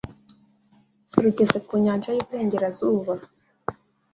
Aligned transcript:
rugeze 1.23 1.57
ku 1.67 1.73
Nyanja 1.83 2.09
y’iburengerazuba 2.11 3.13